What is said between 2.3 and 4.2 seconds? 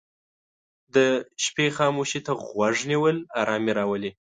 غوږ نیول آرامي راولي.